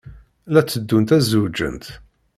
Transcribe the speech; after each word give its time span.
La 0.53 0.61
tteddunt 0.63 1.13
ad 1.15 1.21
zewǧent. 1.29 1.85